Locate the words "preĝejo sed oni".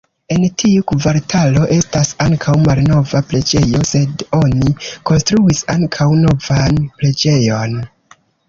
3.33-4.73